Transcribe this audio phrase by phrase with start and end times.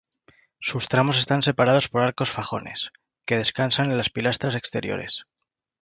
[0.59, 2.89] Sus tramos están separados por arcos fajones,
[3.23, 5.25] que descansan en las pilastras exteriores.